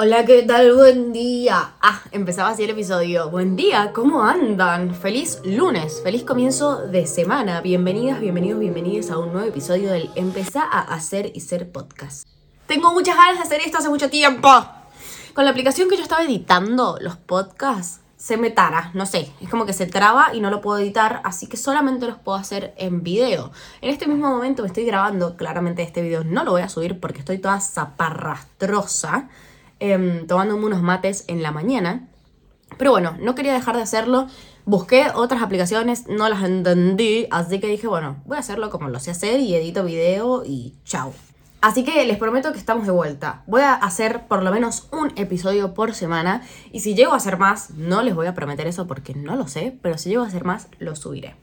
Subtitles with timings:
[0.00, 0.76] Hola, ¿qué tal?
[0.76, 1.72] Buen día.
[1.82, 3.30] Ah, empezaba así el episodio.
[3.30, 4.94] Buen día, ¿cómo andan?
[4.94, 7.60] Feliz lunes, feliz comienzo de semana.
[7.62, 12.28] Bienvenidas, bienvenidos, bienvenidos a un nuevo episodio del Empezar a hacer y ser podcast.
[12.68, 14.48] Tengo muchas ganas de hacer esto hace mucho tiempo.
[15.34, 19.48] Con la aplicación que yo estaba editando los podcasts, se me tara, no sé, es
[19.48, 22.72] como que se traba y no lo puedo editar, así que solamente los puedo hacer
[22.76, 23.50] en video.
[23.80, 27.00] En este mismo momento me estoy grabando, claramente este video no lo voy a subir
[27.00, 29.28] porque estoy toda zaparrastrosa
[29.80, 32.08] eh, tomándome unos mates en la mañana.
[32.76, 34.26] Pero bueno, no quería dejar de hacerlo.
[34.64, 39.00] Busqué otras aplicaciones, no las entendí, así que dije, bueno, voy a hacerlo como lo
[39.00, 41.14] sé hacer y edito video y chao.
[41.60, 43.42] Así que les prometo que estamos de vuelta.
[43.46, 47.38] Voy a hacer por lo menos un episodio por semana y si llego a hacer
[47.38, 50.26] más, no les voy a prometer eso porque no lo sé, pero si llego a
[50.26, 51.34] hacer más, lo subiré.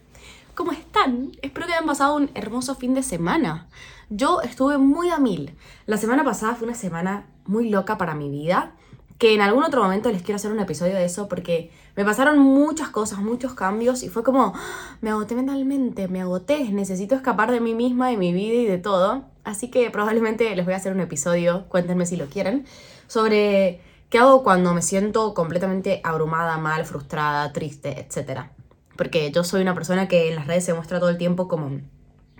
[0.55, 1.33] ¿Cómo están?
[1.41, 3.67] Espero que hayan pasado un hermoso fin de semana.
[4.09, 5.53] Yo estuve muy a mil.
[5.85, 8.71] La semana pasada fue una semana muy loca para mi vida,
[9.17, 12.39] que en algún otro momento les quiero hacer un episodio de eso porque me pasaron
[12.39, 14.97] muchas cosas, muchos cambios y fue como, ¡ah!
[15.01, 18.77] me agoté mentalmente, me agoté, necesito escapar de mí misma, de mi vida y de
[18.77, 19.25] todo.
[19.43, 22.65] Así que probablemente les voy a hacer un episodio, cuéntenme si lo quieren,
[23.07, 28.54] sobre qué hago cuando me siento completamente abrumada, mal, frustrada, triste, etcétera
[28.95, 31.79] porque yo soy una persona que en las redes se muestra todo el tiempo como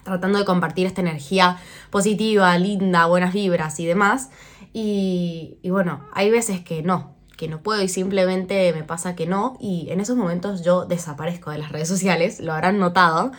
[0.04, 1.58] tratando de compartir esta energía
[1.90, 4.30] positiva, linda, buenas vibras y demás.
[4.72, 9.26] Y, y, bueno, hay veces que no, que no puedo y simplemente me pasa que
[9.26, 9.58] no.
[9.60, 13.32] Y en esos momentos yo desaparezco de las redes sociales, lo habrán notado,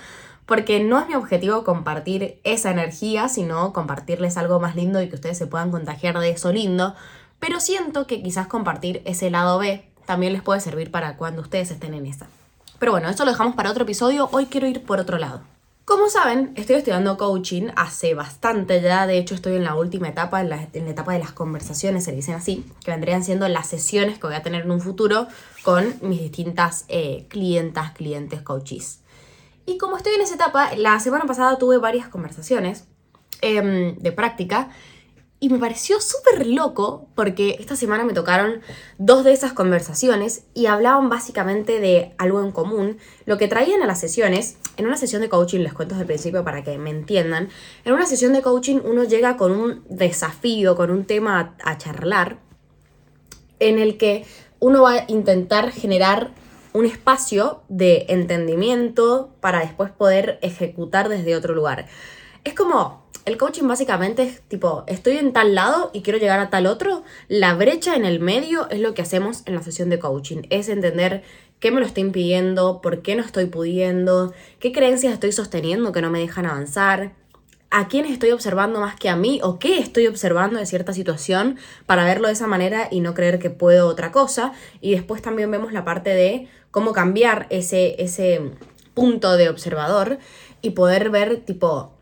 [0.45, 5.15] porque no es mi objetivo compartir esa energía, sino compartirles algo más lindo y que
[5.15, 6.95] ustedes se puedan contagiar de eso lindo.
[7.39, 11.71] Pero siento que quizás compartir ese lado B también les puede servir para cuando ustedes
[11.71, 12.27] estén en esa.
[12.79, 14.29] Pero bueno, eso lo dejamos para otro episodio.
[14.33, 15.41] Hoy quiero ir por otro lado.
[15.87, 20.41] Como saben, estoy estudiando coaching hace bastante ya, de hecho estoy en la última etapa,
[20.41, 24.27] en la, etapa de las conversaciones, se dicen así, que vendrían siendo las sesiones que
[24.27, 25.29] voy a tener en un futuro
[25.63, 28.99] con mis distintas eh, clientas, clientes, coaches.
[29.65, 32.89] Y como estoy en esa etapa, la semana pasada tuve varias conversaciones
[33.41, 34.71] em, de práctica
[35.39, 38.63] y me pareció súper loco porque esta semana me tocaron
[38.97, 42.97] dos de esas conversaciones y hablaban básicamente de algo en común.
[43.27, 46.07] Lo que traían a las sesiones, en una sesión de coaching, les cuento desde el
[46.07, 47.51] principio para que me entiendan,
[47.85, 51.79] en una sesión de coaching uno llega con un desafío, con un tema a, a
[51.79, 52.39] charlar,
[53.59, 54.25] en el que
[54.59, 56.33] uno va a intentar generar
[56.73, 61.87] un espacio de entendimiento para después poder ejecutar desde otro lugar.
[62.45, 66.49] Es como el coaching básicamente es tipo, estoy en tal lado y quiero llegar a
[66.49, 67.03] tal otro.
[67.27, 70.43] La brecha en el medio es lo que hacemos en la sesión de coaching.
[70.49, 71.25] Es entender
[71.59, 76.03] qué me lo está impidiendo, por qué no estoy pudiendo, qué creencias estoy sosteniendo que
[76.03, 77.15] no me dejan avanzar,
[77.71, 81.59] a quién estoy observando más que a mí o qué estoy observando de cierta situación
[81.85, 84.53] para verlo de esa manera y no creer que puedo otra cosa.
[84.81, 88.53] Y después también vemos la parte de cómo cambiar ese, ese
[88.95, 90.19] punto de observador
[90.63, 91.96] y poder ver tipo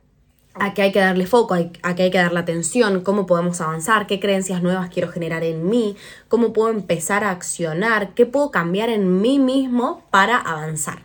[0.54, 4.06] a qué hay que darle foco, a qué hay que darle atención, cómo podemos avanzar,
[4.06, 5.96] qué creencias nuevas quiero generar en mí,
[6.28, 11.02] cómo puedo empezar a accionar, qué puedo cambiar en mí mismo para avanzar.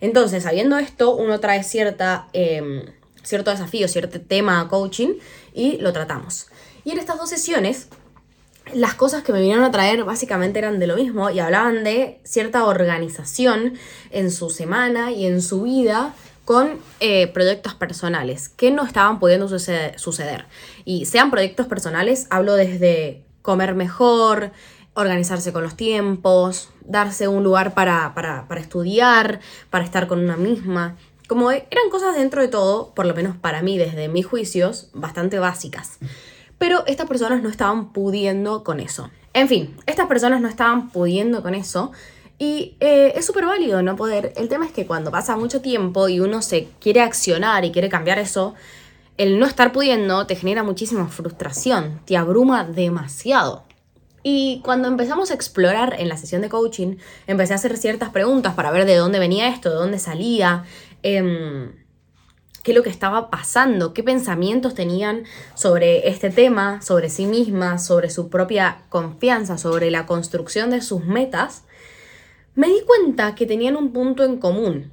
[0.00, 2.82] Entonces, sabiendo esto, uno trae cierta, em,
[3.22, 5.14] cierto desafío, cierto tema coaching
[5.52, 6.46] y lo tratamos.
[6.84, 7.88] Y en estas dos sesiones,
[8.72, 12.20] las cosas que me vinieron a traer básicamente eran de lo mismo y hablaban de
[12.24, 13.74] cierta organización
[14.10, 16.14] en su semana y en su vida
[16.46, 20.46] con eh, proyectos personales que no estaban pudiendo suceder,
[20.84, 24.52] Y sean proyectos personales, hablo desde comer mejor,
[24.94, 29.40] organizarse con los tiempos, darse un lugar para, para, para estudiar,
[29.70, 30.96] para estar con una misma.
[31.26, 35.40] Como eran cosas dentro de todo, por lo menos para mí, desde mis juicios, bastante
[35.40, 35.98] básicas.
[36.58, 39.10] Pero estas personas no estaban pudiendo con eso.
[39.32, 41.90] En fin, estas personas no estaban pudiendo con eso
[42.38, 44.32] y eh, es súper válido no poder.
[44.36, 47.88] El tema es que cuando pasa mucho tiempo y uno se quiere accionar y quiere
[47.88, 48.54] cambiar eso,
[49.16, 53.64] el no estar pudiendo te genera muchísima frustración, te abruma demasiado.
[54.22, 56.96] Y cuando empezamos a explorar en la sesión de coaching,
[57.26, 60.64] empecé a hacer ciertas preguntas para ver de dónde venía esto, de dónde salía,
[61.02, 61.72] em,
[62.62, 65.22] qué es lo que estaba pasando, qué pensamientos tenían
[65.54, 71.04] sobre este tema, sobre sí mismas, sobre su propia confianza, sobre la construcción de sus
[71.04, 71.62] metas
[72.56, 74.92] me di cuenta que tenían un punto en común,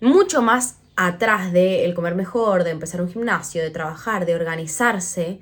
[0.00, 5.40] mucho más atrás de el comer mejor, de empezar un gimnasio, de trabajar, de organizarse,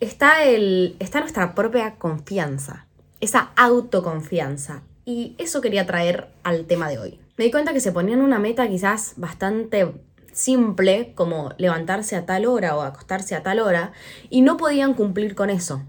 [0.00, 2.86] está, el, está nuestra propia confianza,
[3.20, 4.82] esa autoconfianza.
[5.04, 7.20] Y eso quería traer al tema de hoy.
[7.36, 9.92] Me di cuenta que se ponían una meta quizás bastante
[10.32, 13.92] simple, como levantarse a tal hora o acostarse a tal hora,
[14.30, 15.82] y no podían cumplir con eso.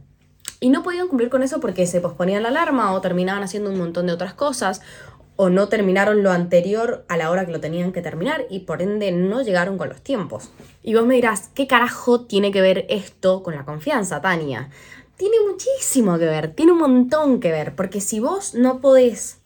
[0.64, 3.78] Y no podían cumplir con eso porque se posponían la alarma o terminaban haciendo un
[3.78, 4.80] montón de otras cosas
[5.36, 8.82] o no terminaron lo anterior a la hora que lo tenían que terminar y por
[8.82, 10.52] ende no llegaron con los tiempos.
[10.82, 14.70] Y vos me dirás, ¿qué carajo tiene que ver esto con la confianza, Tania?
[15.18, 19.40] Tiene muchísimo que ver, tiene un montón que ver, porque si vos no podés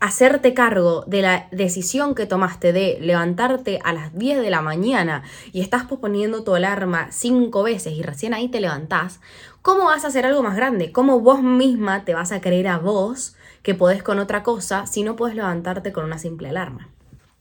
[0.00, 5.22] hacerte cargo de la decisión que tomaste de levantarte a las 10 de la mañana
[5.52, 9.20] y estás posponiendo tu alarma cinco veces y recién ahí te levantás,
[9.60, 10.90] ¿cómo vas a hacer algo más grande?
[10.90, 15.02] ¿Cómo vos misma te vas a creer a vos que podés con otra cosa si
[15.02, 16.88] no puedes levantarte con una simple alarma?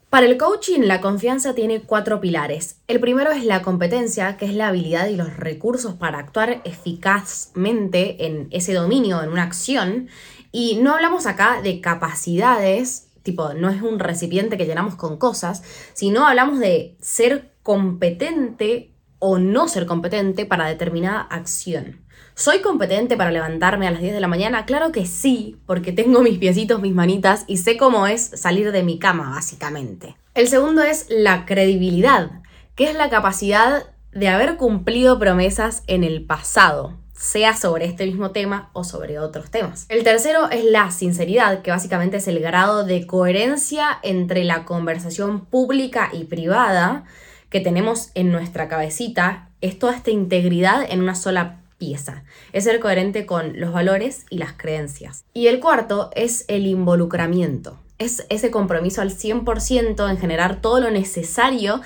[0.09, 2.77] Para el coaching, la confianza tiene cuatro pilares.
[2.88, 8.25] El primero es la competencia, que es la habilidad y los recursos para actuar eficazmente
[8.25, 10.09] en ese dominio, en una acción.
[10.51, 15.63] Y no hablamos acá de capacidades, tipo, no es un recipiente que llenamos con cosas,
[15.94, 22.01] sino hablamos de ser competente o no ser competente para determinada acción.
[22.34, 24.66] ¿Soy competente para levantarme a las 10 de la mañana?
[24.66, 28.81] Claro que sí, porque tengo mis piecitos, mis manitas y sé cómo es salir de
[28.81, 30.16] mi cama, básicamente.
[30.36, 32.31] El segundo es la credibilidad,
[32.75, 38.31] que es la capacidad de haber cumplido promesas en el pasado sea sobre este mismo
[38.31, 39.86] tema o sobre otros temas.
[39.89, 45.45] El tercero es la sinceridad, que básicamente es el grado de coherencia entre la conversación
[45.45, 47.04] pública y privada
[47.50, 49.50] que tenemos en nuestra cabecita.
[49.60, 52.24] Es toda esta integridad en una sola pieza.
[52.54, 55.25] Es ser coherente con los valores y las creencias.
[55.33, 57.77] Y el cuarto es el involucramiento.
[57.98, 61.81] Es ese compromiso al 100% en generar todo lo necesario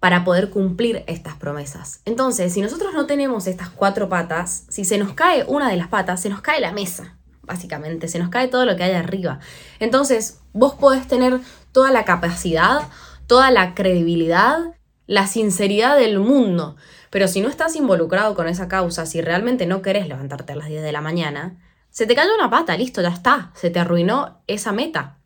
[0.00, 2.00] para poder cumplir estas promesas.
[2.06, 5.88] Entonces, si nosotros no tenemos estas cuatro patas, si se nos cae una de las
[5.88, 9.40] patas, se nos cae la mesa, básicamente, se nos cae todo lo que hay arriba.
[9.78, 12.88] Entonces, vos podés tener toda la capacidad,
[13.26, 14.74] toda la credibilidad,
[15.06, 16.76] la sinceridad del mundo,
[17.10, 20.68] pero si no estás involucrado con esa causa, si realmente no querés levantarte a las
[20.68, 21.58] 10 de la mañana,
[21.90, 25.18] se te cayó una pata, listo, ya está, se te arruinó esa meta.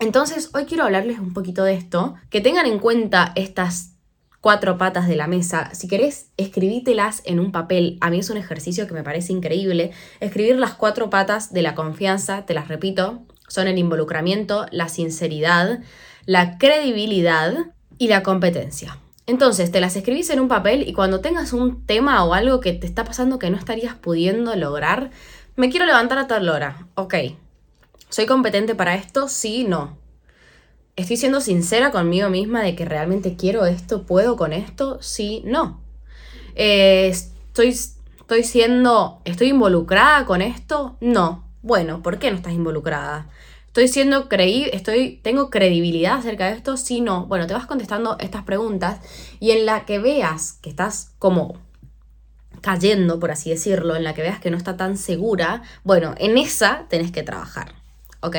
[0.00, 3.91] Entonces, hoy quiero hablarles un poquito de esto, que tengan en cuenta estas
[4.42, 5.70] cuatro patas de la mesa.
[5.72, 7.96] Si querés, escribítelas en un papel.
[8.00, 9.92] A mí es un ejercicio que me parece increíble.
[10.20, 15.78] Escribir las cuatro patas de la confianza, te las repito, son el involucramiento, la sinceridad,
[16.26, 17.54] la credibilidad
[17.98, 18.98] y la competencia.
[19.28, 22.72] Entonces, te las escribís en un papel y cuando tengas un tema o algo que
[22.72, 25.12] te está pasando que no estarías pudiendo lograr,
[25.54, 26.88] me quiero levantar a tal hora.
[26.96, 27.14] Ok.
[28.08, 29.28] ¿Soy competente para esto?
[29.28, 30.01] Sí, no
[30.96, 35.80] estoy siendo sincera conmigo misma de que realmente quiero esto, puedo con esto, sí, no.
[36.54, 41.44] Eh, estoy, estoy siendo, estoy involucrada con esto, no.
[41.62, 43.28] Bueno, ¿por qué no estás involucrada?
[43.68, 47.26] Estoy siendo creíble, estoy, tengo credibilidad acerca de esto, sí, no.
[47.26, 49.00] Bueno, te vas contestando estas preguntas
[49.40, 51.56] y en la que veas que estás como
[52.60, 56.36] cayendo, por así decirlo, en la que veas que no está tan segura, bueno, en
[56.36, 57.74] esa tenés que trabajar,
[58.20, 58.36] ¿ok?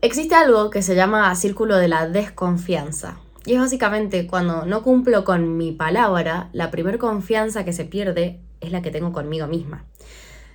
[0.00, 3.18] Existe algo que se llama círculo de la desconfianza.
[3.44, 8.40] Y es básicamente cuando no cumplo con mi palabra, la primer confianza que se pierde
[8.60, 9.86] es la que tengo conmigo misma.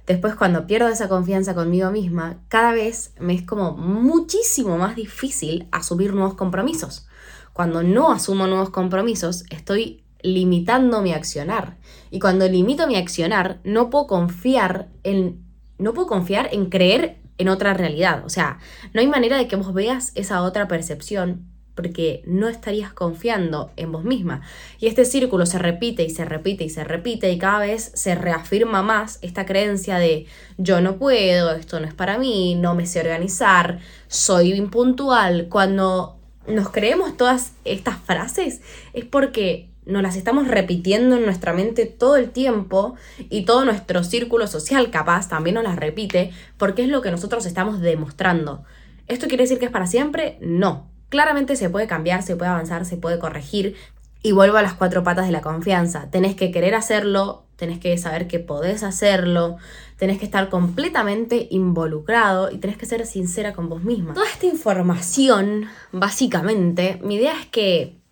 [0.08, 5.68] Después cuando pierdo esa confianza conmigo misma, cada vez me es como muchísimo más difícil
[5.74, 7.06] asumir nuevos compromisos.
[7.52, 11.76] Cuando no asumo nuevos compromisos, estoy limitando mi accionar.
[12.12, 15.44] Y cuando limito mi accionar, no puedo confiar en
[15.80, 18.24] no puedo confiar en creer en otra realidad.
[18.26, 18.60] O sea,
[18.94, 23.92] no hay manera de que vos veas esa otra percepción porque no estarías confiando en
[23.92, 24.42] vos misma.
[24.80, 28.16] Y este círculo se repite y se repite y se repite y cada vez se
[28.16, 32.86] reafirma más esta creencia de yo no puedo, esto no es para mí, no me
[32.86, 35.48] sé organizar, soy impuntual.
[35.50, 38.62] Cuando nos creemos todas estas frases
[38.94, 42.96] es porque nos las estamos repitiendo en nuestra mente todo el tiempo
[43.30, 47.46] y todo nuestro círculo social capaz también nos las repite porque es lo que nosotros
[47.46, 48.64] estamos demostrando.
[49.08, 50.38] ¿Esto quiere decir que es para siempre?
[50.42, 50.90] No.
[51.10, 53.76] Claramente se puede cambiar, se puede avanzar, se puede corregir.
[54.26, 56.10] Y vuelvo a las cuatro patas de la confianza.
[56.10, 59.58] Tenés que querer hacerlo, tenés que saber que podés hacerlo,
[59.98, 64.14] tenés que estar completamente involucrado y tenés que ser sincera con vos misma.
[64.14, 68.03] Toda esta información, básicamente, mi idea es que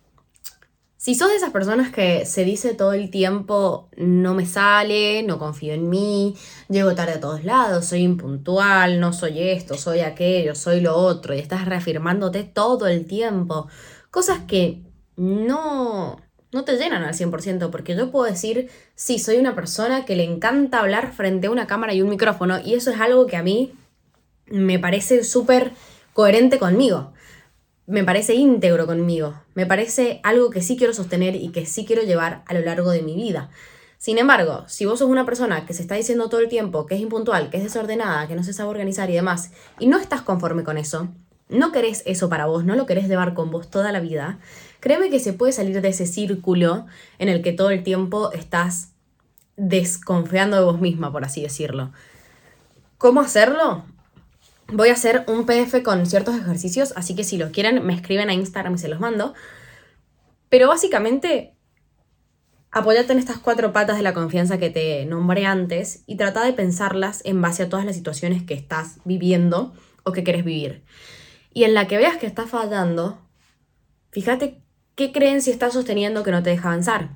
[1.02, 5.36] si sos de esas personas que se dice todo el tiempo, no me sale, no
[5.36, 6.36] confío en mí,
[6.68, 11.34] llego tarde a todos lados, soy impuntual, no soy esto, soy aquello, soy lo otro,
[11.34, 13.66] y estás reafirmándote todo el tiempo,
[14.12, 14.84] cosas que
[15.16, 16.20] no,
[16.52, 20.22] no te llenan al 100%, porque yo puedo decir, sí, soy una persona que le
[20.22, 23.42] encanta hablar frente a una cámara y un micrófono, y eso es algo que a
[23.42, 23.72] mí
[24.46, 25.72] me parece súper
[26.12, 27.12] coherente conmigo
[27.86, 32.02] me parece íntegro conmigo, me parece algo que sí quiero sostener y que sí quiero
[32.02, 33.50] llevar a lo largo de mi vida.
[33.98, 36.96] Sin embargo, si vos sos una persona que se está diciendo todo el tiempo que
[36.96, 40.22] es impuntual, que es desordenada, que no se sabe organizar y demás, y no estás
[40.22, 41.08] conforme con eso,
[41.48, 44.38] no querés eso para vos, no lo querés llevar con vos toda la vida,
[44.80, 46.86] créeme que se puede salir de ese círculo
[47.18, 48.88] en el que todo el tiempo estás
[49.56, 51.92] desconfiando de vos misma, por así decirlo.
[52.98, 53.84] ¿Cómo hacerlo?
[54.72, 58.30] Voy a hacer un PDF con ciertos ejercicios, así que si lo quieren me escriben
[58.30, 59.34] a Instagram y se los mando.
[60.48, 61.54] Pero básicamente
[62.74, 66.54] Apóyate en estas cuatro patas de la confianza que te nombré antes y trata de
[66.54, 69.74] pensarlas en base a todas las situaciones que estás viviendo
[70.04, 70.82] o que quieres vivir.
[71.52, 73.18] Y en la que veas que estás fallando,
[74.10, 74.62] fíjate
[74.94, 77.10] qué creencia estás sosteniendo que no te deja avanzar.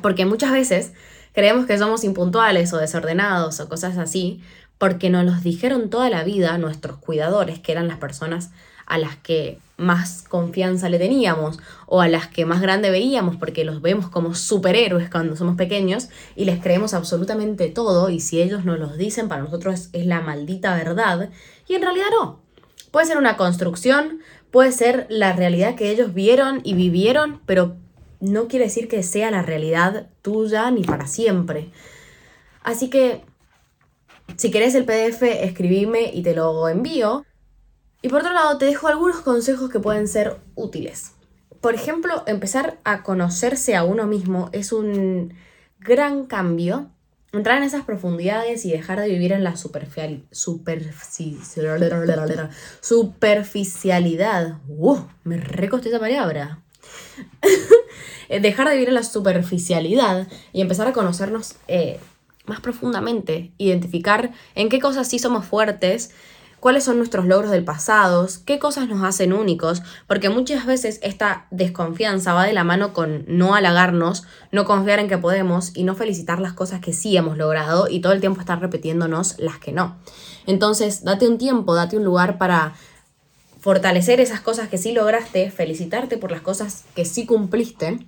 [0.00, 0.92] Porque muchas veces
[1.32, 4.44] creemos que somos impuntuales o desordenados o cosas así,
[4.78, 8.50] porque nos los dijeron toda la vida nuestros cuidadores, que eran las personas
[8.86, 13.64] a las que más confianza le teníamos o a las que más grande veíamos porque
[13.64, 18.64] los vemos como superhéroes cuando somos pequeños y les creemos absolutamente todo y si ellos
[18.64, 21.30] nos los dicen para nosotros es la maldita verdad
[21.68, 22.40] y en realidad no.
[22.90, 27.76] Puede ser una construcción, puede ser la realidad que ellos vieron y vivieron, pero
[28.20, 31.70] no quiere decir que sea la realidad tuya ni para siempre.
[32.62, 33.22] Así que
[34.36, 37.24] si querés el PDF, escribime y te lo envío.
[38.02, 41.12] Y por otro lado, te dejo algunos consejos que pueden ser útiles.
[41.60, 45.34] Por ejemplo, empezar a conocerse a uno mismo es un
[45.78, 46.90] gran cambio.
[47.32, 50.26] Entrar en esas profundidades y dejar de vivir en la superficial,
[52.80, 54.58] superficialidad.
[54.68, 56.62] Uh, me recosté esa palabra.
[58.28, 62.00] dejar de vivir en la superficialidad y empezar a conocernos eh,
[62.46, 63.52] más profundamente.
[63.58, 66.12] Identificar en qué cosas sí somos fuertes
[66.62, 71.48] cuáles son nuestros logros del pasado, qué cosas nos hacen únicos, porque muchas veces esta
[71.50, 74.22] desconfianza va de la mano con no halagarnos,
[74.52, 78.00] no confiar en que podemos y no felicitar las cosas que sí hemos logrado y
[78.00, 79.96] todo el tiempo estar repitiéndonos las que no.
[80.46, 82.74] Entonces, date un tiempo, date un lugar para
[83.58, 88.06] fortalecer esas cosas que sí lograste, felicitarte por las cosas que sí cumpliste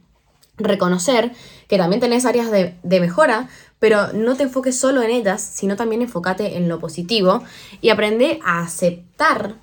[0.56, 1.32] reconocer
[1.68, 3.48] que también tenés áreas de, mejora,
[3.84, 7.44] pero no te enfoques solo en ellas, sino también enfócate en lo positivo
[7.82, 9.56] y aprende a aceptar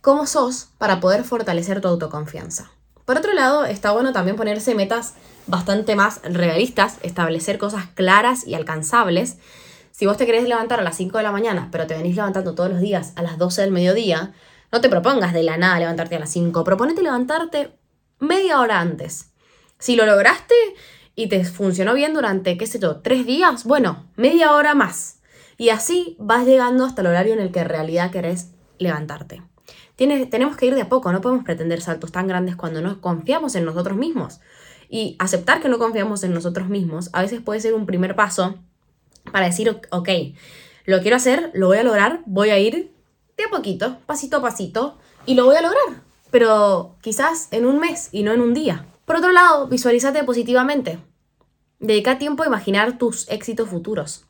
[0.00, 2.70] cómo sos para poder fortalecer tu autoconfianza.
[3.04, 5.12] Por otro lado, está bueno también ponerse metas
[5.46, 9.36] bastante más realistas, establecer cosas claras y alcanzables.
[9.90, 12.54] Si vos te querés levantar a las 5 de la mañana, pero te venís levantando
[12.54, 14.32] todos los días a las 12 del mediodía,
[14.72, 17.76] no te propongas de la nada levantarte a las 5, proponete levantarte
[18.20, 19.32] media hora antes.
[19.78, 20.54] Si lo lograste
[21.22, 25.20] y te funcionó bien durante, qué sé yo, tres días, bueno, media hora más.
[25.56, 29.40] Y así vas llegando hasta el horario en el que en realidad querés levantarte.
[29.96, 33.54] tenemos que ir de a poco, no podemos pretender saltos tan grandes cuando no confiamos
[33.54, 34.40] en nosotros mismos.
[34.88, 38.56] Y aceptar que no confiamos en nosotros mismos a veces puede ser un primer paso
[39.30, 40.08] para decir, ok,
[40.86, 42.92] lo quiero hacer, lo voy a lograr, voy a ir
[43.36, 46.02] de a poquito, pasito a pasito, y lo voy a lograr.
[46.32, 48.86] Pero quizás en un mes y no en un día.
[49.04, 50.98] Por otro lado, visualízate positivamente.
[51.82, 54.24] Dedica tiempo a imaginar tus éxitos futuros.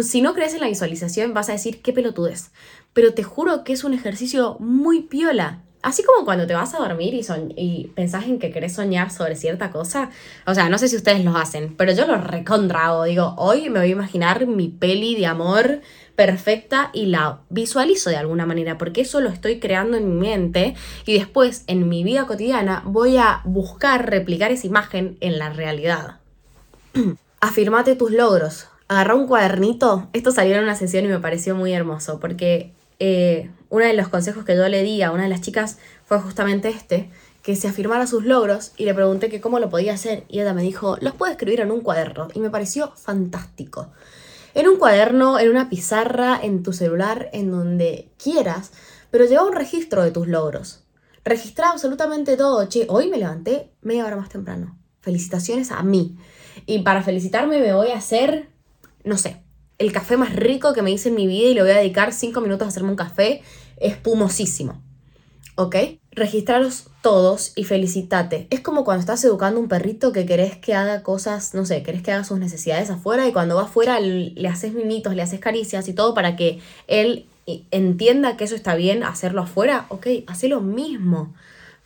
[0.00, 2.50] si no crees en la visualización, vas a decir qué pelotudes.
[2.94, 5.62] Pero te juro que es un ejercicio muy piola.
[5.82, 7.20] Así como cuando te vas a dormir y,
[7.56, 10.08] y pensás en que querés soñar sobre cierta cosa.
[10.46, 13.04] O sea, no sé si ustedes lo hacen, pero yo lo recontrago.
[13.04, 15.82] Digo, hoy me voy a imaginar mi peli de amor
[16.16, 20.74] perfecta y la visualizo de alguna manera, porque eso lo estoy creando en mi mente
[21.04, 26.17] y después en mi vida cotidiana voy a buscar replicar esa imagen en la realidad.
[27.40, 28.68] Afirmate tus logros.
[28.88, 30.08] Agarra un cuadernito.
[30.12, 34.08] Esto salió en una sesión y me pareció muy hermoso, porque eh, uno de los
[34.08, 37.10] consejos que yo le di a una de las chicas fue justamente este,
[37.42, 40.54] que se afirmara sus logros y le pregunté que cómo lo podía hacer y ella
[40.54, 43.90] me dijo, los puedo escribir en un cuaderno y me pareció fantástico
[44.58, 48.72] en un cuaderno, en una pizarra, en tu celular, en donde quieras,
[49.10, 50.82] pero lleva un registro de tus logros.
[51.24, 52.66] Registra absolutamente todo.
[52.68, 54.76] Che, hoy me levanté media hora más temprano.
[55.00, 56.16] Felicitaciones a mí.
[56.68, 58.48] Y para felicitarme me voy a hacer,
[59.02, 59.42] no sé,
[59.78, 62.12] el café más rico que me hice en mi vida y le voy a dedicar
[62.12, 63.42] cinco minutos a hacerme un café
[63.78, 64.80] espumosísimo.
[65.56, 65.74] ¿Ok?
[66.18, 68.46] registraros todos y felicitate.
[68.50, 71.82] Es como cuando estás educando a un perrito que querés que haga cosas, no sé,
[71.82, 75.40] querés que haga sus necesidades afuera y cuando va afuera le haces mimitos, le haces
[75.40, 77.26] caricias y todo para que él
[77.70, 79.86] entienda que eso está bien hacerlo afuera.
[79.88, 81.32] Ok, hace lo mismo.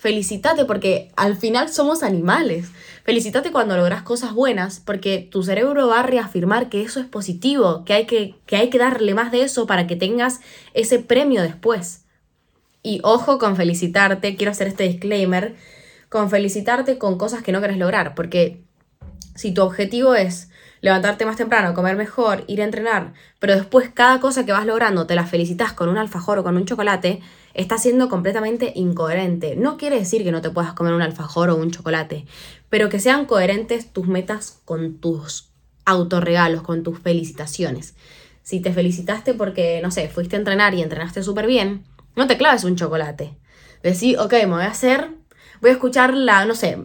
[0.02, 2.70] Felicitate porque al final somos animales.
[3.04, 7.84] Felicitate cuando logras cosas buenas porque tu cerebro va a reafirmar que eso es positivo,
[7.84, 10.40] que hay que, que hay que darle más de eso para que tengas
[10.74, 12.02] ese premio después.
[12.82, 15.54] Y ojo con felicitarte, quiero hacer este disclaimer,
[16.08, 18.64] con felicitarte con cosas que no querés lograr, porque
[19.36, 20.50] Si tu objetivo es
[20.82, 25.06] levantarte más temprano, comer mejor, ir a entrenar, pero después cada cosa que vas logrando
[25.06, 27.20] te la felicitas con un alfajor o con un chocolate,
[27.54, 29.56] está siendo completamente incoherente.
[29.56, 32.26] No quiere decir que no te puedas comer un alfajor o un chocolate,
[32.68, 35.52] pero que sean coherentes tus metas con tus
[35.84, 37.94] autorregalos, con tus felicitaciones.
[38.42, 41.84] Si te felicitaste porque, no sé, fuiste a entrenar y entrenaste súper bien,
[42.16, 43.36] no te claves un chocolate.
[43.84, 45.10] Decí, ok, me voy a hacer,
[45.60, 46.78] voy a escuchar la, no sé,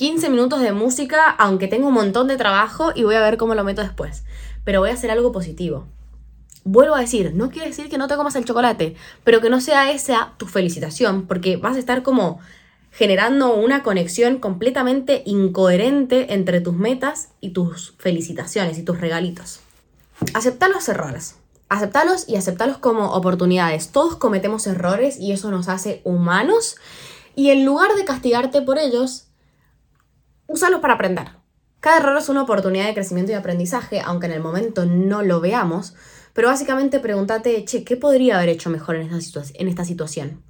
[0.00, 3.54] 15 minutos de música, aunque tengo un montón de trabajo y voy a ver cómo
[3.54, 4.24] lo meto después.
[4.64, 5.84] Pero voy a hacer algo positivo.
[6.64, 9.60] Vuelvo a decir, no quiere decir que no te comas el chocolate, pero que no
[9.60, 12.40] sea esa tu felicitación, porque vas a estar como
[12.90, 19.60] generando una conexión completamente incoherente entre tus metas y tus felicitaciones y tus regalitos.
[20.32, 21.34] Acepta los errores.
[21.68, 23.88] Aceptalos y aceptalos como oportunidades.
[23.88, 26.76] Todos cometemos errores y eso nos hace humanos.
[27.36, 29.26] Y en lugar de castigarte por ellos,
[30.50, 31.28] úsalos para aprender.
[31.78, 35.40] Cada error es una oportunidad de crecimiento y aprendizaje, aunque en el momento no lo
[35.40, 35.94] veamos,
[36.32, 40.42] pero básicamente pregúntate, che, ¿qué podría haber hecho mejor en esta, situación?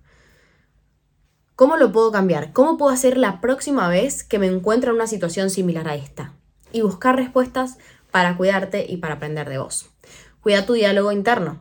[1.54, 2.52] ¿Cómo lo puedo cambiar?
[2.52, 6.33] ¿Cómo puedo hacer la próxima vez que me encuentre en una situación similar a esta?
[6.73, 7.76] Y buscar respuestas
[8.11, 9.90] para cuidarte y para aprender de vos.
[10.40, 11.61] Cuida tu diálogo interno.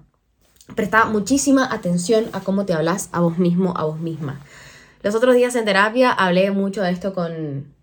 [0.76, 4.40] Presta muchísima atención a cómo te hablas a vos mismo, a vos misma.
[5.04, 7.74] Los otros días en terapia hablé mucho de esto con,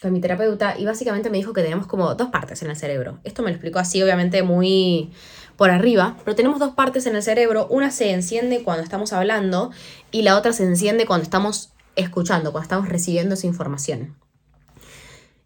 [0.00, 3.18] con mi terapeuta y básicamente me dijo que tenemos como dos partes en el cerebro.
[3.24, 5.10] Esto me lo explicó así, obviamente muy
[5.56, 7.66] por arriba, pero tenemos dos partes en el cerebro.
[7.68, 9.70] Una se enciende cuando estamos hablando
[10.10, 14.14] y la otra se enciende cuando estamos escuchando, cuando estamos recibiendo esa información.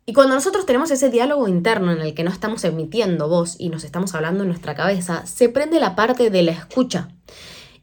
[0.04, 3.69] Y cuando nosotros tenemos ese diálogo interno en el que no estamos emitiendo voz y
[3.69, 7.11] nos estamos hablando en nuestra cabeza, se prende la parte de la escucha.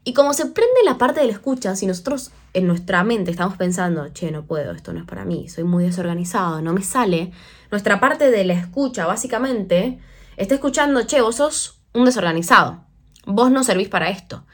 [0.08, 3.58] Y como se prende la parte de la escucha, si nosotros en nuestra mente estamos
[3.58, 7.30] pensando, che, no puedo, esto no es para mí, soy muy desorganizado, no me sale,
[7.70, 9.98] nuestra parte de la escucha básicamente
[10.38, 12.86] está escuchando, che, vos sos un desorganizado,
[13.26, 14.46] vos no servís para esto.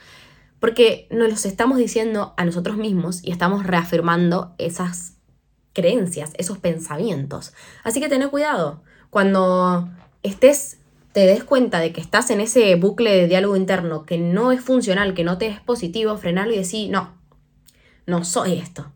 [0.59, 5.19] Porque nos los estamos diciendo a nosotros mismos y estamos reafirmando esas
[5.73, 7.53] creencias, esos pensamientos.
[7.85, 8.83] Así que ten cuidado.
[9.09, 9.89] Cuando
[10.25, 10.79] estés
[11.15, 14.61] te des cuenta de que estás en ese bucle de diálogo interno que no es
[14.61, 17.17] funcional, que no te es positivo, frenarlo y decir, no,
[18.05, 18.93] no soy esto.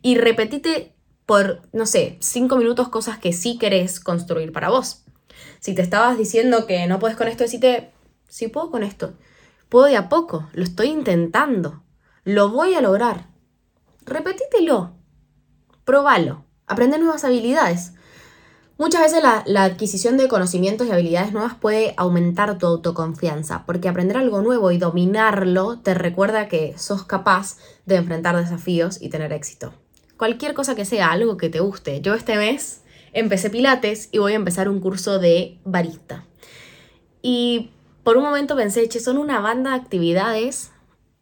[0.00, 0.94] Y repetite
[1.26, 5.06] por, no sé, cinco minutos cosas que sí querés construir para vos.
[5.58, 7.90] Si te estabas diciendo que no puedes con esto, decite,
[8.28, 9.14] sí puedo con esto.
[9.68, 11.82] Puedo de a poco, lo estoy intentando.
[12.22, 13.26] Lo voy a lograr.
[14.04, 14.94] Repetítelo.
[15.84, 16.44] Probalo.
[16.68, 17.94] Aprende nuevas habilidades.
[18.78, 24.18] Muchas veces la, adquisición de conocimientos y habilidades nuevas puede aumentar tu autoconfianza, porque aprender
[24.18, 29.72] algo nuevo y dominarlo te recuerda que sos capaz de enfrentar desafíos y tener éxito.
[30.18, 32.02] Cualquier cosa que sea, algo que te guste.
[32.02, 32.82] Yo este mes
[33.14, 36.26] empecé pilates y voy a empezar un curso de barista.
[37.22, 37.70] Y
[38.04, 40.70] por un momento pensé, che, son una banda de actividades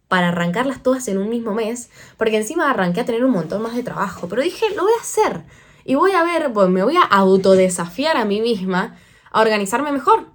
[0.08, 3.76] para arrancarlas todas en un mismo mes, porque encima arranqué a tener un montón más
[3.76, 5.44] de trabajo, pero dije, lo voy a hacer
[5.84, 8.96] y voy a ver, pues me voy a autodesafiar a mí misma
[9.30, 10.26] a organizarme mejor,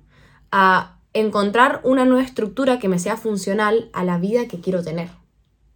[0.51, 5.09] a encontrar una nueva estructura que me sea funcional a la vida que quiero tener.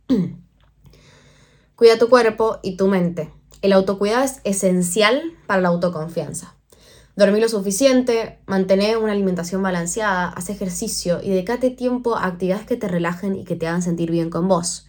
[1.76, 3.32] Cuida tu cuerpo y tu mente.
[3.62, 6.56] El autocuidado es esencial para la autoconfianza.
[7.16, 12.76] Dormir lo suficiente, mantener una alimentación balanceada, haz ejercicio y dedícate tiempo a actividades que
[12.76, 14.86] te relajen y que te hagan sentir bien con vos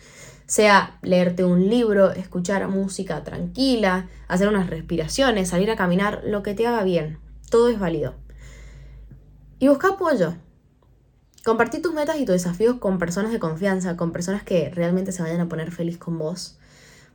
[0.55, 6.55] sea leerte un libro, escuchar música tranquila, hacer unas respiraciones, salir a caminar, lo que
[6.55, 7.19] te haga bien.
[7.51, 8.15] Todo es válido.
[9.59, 10.37] Y busca apoyo.
[11.45, 15.23] Compartir tus metas y tus desafíos con personas de confianza, con personas que realmente se
[15.23, 16.57] vayan a poner feliz con vos.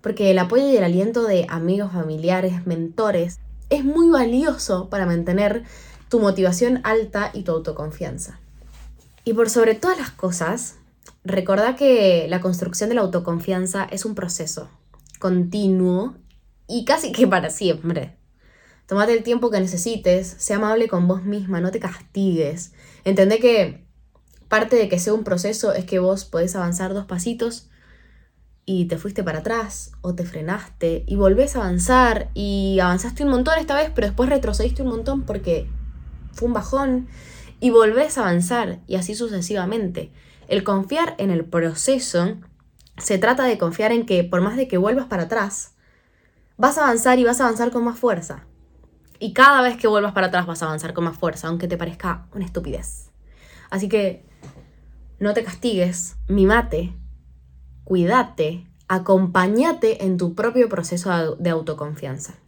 [0.01, 5.63] Porque el apoyo y el aliento de amigos, familiares, mentores es muy valioso para mantener
[6.09, 8.37] tu motivación alta y tu autoconfianza.
[9.23, 10.75] Y por sobre todas las cosas,
[11.29, 14.67] Recordá que la construcción de la autoconfianza es un proceso
[15.19, 16.15] continuo
[16.67, 18.17] y casi que para siempre.
[18.87, 22.73] Tómate el tiempo que necesites, sea amable con vos misma, no te castigues.
[23.03, 23.85] Entendé que
[24.47, 27.69] parte de que sea un proceso es que vos podés avanzar dos pasitos
[28.65, 33.29] y te fuiste para atrás o te frenaste y volvés a avanzar y avanzaste un
[33.29, 35.67] montón esta vez, pero después retrocediste un montón porque
[36.33, 37.07] fue un bajón
[37.59, 40.11] y volvés a avanzar y así sucesivamente.
[40.49, 42.37] El confiar en el proceso
[42.97, 45.75] se trata de confiar en que por más de que vuelvas para atrás,
[46.57, 48.47] vas a avanzar y vas a avanzar con más fuerza.
[49.19, 51.77] Y cada vez que vuelvas para atrás vas a avanzar con más fuerza, aunque te
[51.77, 53.11] parezca una estupidez.
[53.69, 54.25] Así que
[55.19, 56.95] no te castigues, mimate,
[57.83, 62.39] cuídate, acompáñate en tu propio proceso de autoconfianza.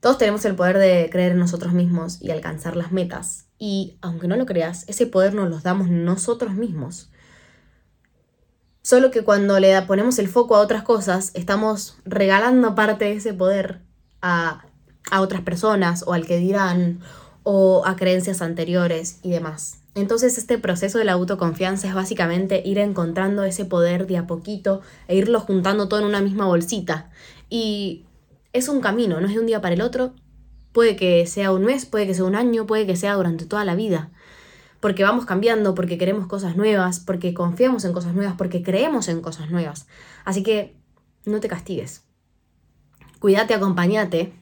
[0.00, 3.46] Todos tenemos el poder de creer en nosotros mismos y alcanzar las metas.
[3.60, 7.11] Y aunque no lo creas, ese poder nos lo damos nosotros mismos.
[8.82, 13.32] Solo que cuando le ponemos el foco a otras cosas, estamos regalando parte de ese
[13.32, 13.80] poder
[14.20, 14.64] a,
[15.10, 17.00] a otras personas o al que dirán
[17.44, 19.78] o a creencias anteriores y demás.
[19.94, 24.80] Entonces este proceso de la autoconfianza es básicamente ir encontrando ese poder de a poquito
[25.06, 27.10] e irlo juntando todo en una misma bolsita.
[27.50, 28.04] Y
[28.52, 30.14] es un camino, no es de un día para el otro.
[30.72, 33.64] Puede que sea un mes, puede que sea un año, puede que sea durante toda
[33.64, 34.10] la vida.
[34.82, 39.20] Porque vamos cambiando, porque queremos cosas nuevas, porque confiamos en cosas nuevas, porque creemos en
[39.20, 39.86] cosas nuevas.
[40.24, 40.76] Así que
[41.24, 42.02] no te castigues.
[43.20, 44.32] Cuídate, acompáñate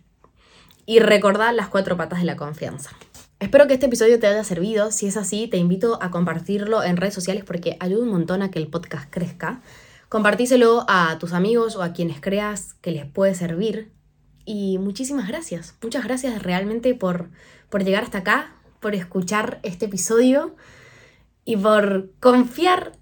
[0.86, 2.90] y recordá las cuatro patas de la confianza.
[3.38, 4.90] Espero que este episodio te haya servido.
[4.90, 8.50] Si es así, te invito a compartirlo en redes sociales porque ayuda un montón a
[8.50, 9.60] que el podcast crezca.
[10.08, 13.92] Compartíselo a tus amigos o a quienes creas que les puede servir.
[14.46, 15.74] Y muchísimas gracias.
[15.82, 17.28] Muchas gracias realmente por,
[17.68, 20.56] por llegar hasta acá, por escuchar este episodio
[21.44, 22.92] y por confiar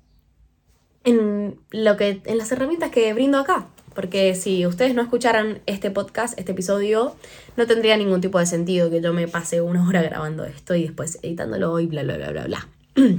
[1.04, 5.90] en lo que en las herramientas que brindo acá porque si ustedes no escucharan este
[5.90, 7.16] podcast, este episodio,
[7.56, 10.84] no tendría ningún tipo de sentido que yo me pase una hora grabando esto y
[10.84, 12.68] después editándolo y bla, bla, bla, bla, bla.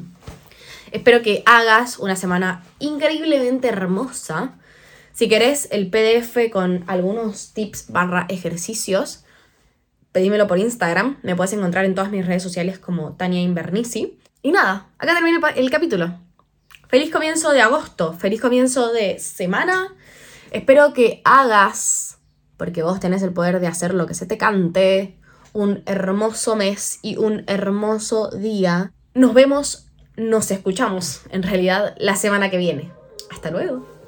[0.94, 4.54] Espero que hagas una semana increíblemente hermosa.
[5.12, 9.26] Si querés el PDF con algunos tips barra ejercicios,
[10.12, 11.18] pedímelo por Instagram.
[11.24, 14.20] Me puedes encontrar en todas mis redes sociales como Tania Invernici.
[14.42, 16.20] Y nada, acá termina el capítulo.
[16.88, 19.96] Feliz comienzo de agosto, feliz comienzo de semana
[20.52, 22.18] Espero que hagas,
[22.58, 25.20] porque vos tenés el poder de hacer lo que se te cante,
[25.54, 28.92] un hermoso mes y un hermoso día.
[29.14, 32.92] Nos vemos, nos escuchamos en realidad la semana que viene.
[33.30, 33.99] Hasta luego.